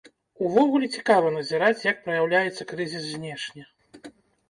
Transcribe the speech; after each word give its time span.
Увогуле, 0.45 0.89
цікава 0.99 1.27
назіраць, 1.37 1.85
як 1.91 2.03
праяўляецца 2.09 2.71
крызіс 2.75 3.03
знешне. 3.15 3.71